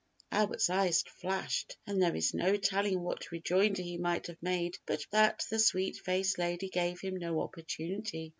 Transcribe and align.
Albert's 0.31 0.67
eyes 0.67 1.03
flashed, 1.03 1.77
and 1.85 2.01
there 2.01 2.15
is 2.15 2.33
no 2.33 2.57
telling 2.57 3.03
what 3.03 3.29
rejoinder 3.31 3.83
he 3.83 3.99
might 3.99 4.25
have 4.25 4.41
made 4.41 4.79
but 4.87 5.05
that 5.11 5.45
the 5.51 5.59
sweet 5.59 5.95
faced 5.95 6.39
lady 6.39 6.69
gave 6.69 6.99
him 7.01 7.15
no 7.17 7.39
opportunity. 7.39 8.29